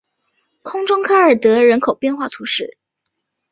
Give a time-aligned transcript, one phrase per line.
[0.63, 2.75] 空中科尔德人口变化图示